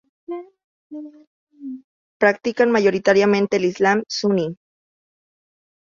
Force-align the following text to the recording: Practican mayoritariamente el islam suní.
Practican 2.19 2.71
mayoritariamente 2.71 3.57
el 3.57 3.65
islam 3.65 4.01
suní. 4.07 4.57